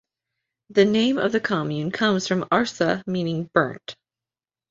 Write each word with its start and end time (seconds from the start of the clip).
The 0.71 0.83
name 0.83 1.19
of 1.19 1.31
the 1.31 1.39
commune 1.39 1.91
comes 1.91 2.27
from 2.27 2.45
"Arsa" 2.45 3.05
meaning 3.05 3.51
"burnt". 3.53 3.95